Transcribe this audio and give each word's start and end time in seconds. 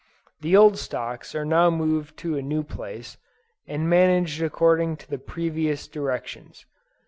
The 0.39 0.57
old 0.57 0.79
stocks 0.79 1.35
are 1.35 1.45
now 1.45 1.69
moved 1.69 2.17
to 2.25 2.35
a 2.35 2.41
new 2.41 2.63
place, 2.63 3.17
and 3.67 3.87
managed 3.87 4.41
according 4.41 4.97
to 4.97 5.07
the 5.07 5.19
previous 5.19 5.87
directions. 5.87 6.65